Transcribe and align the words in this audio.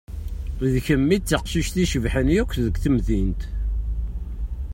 D 0.73 0.75
kemm 0.85 1.07
i 1.15 1.17
d 1.19 1.23
taqcict 1.23 1.75
i 1.77 1.83
icebḥen 1.85 2.27
akk 2.41 2.53
g 2.73 2.75
temdint. 2.83 3.41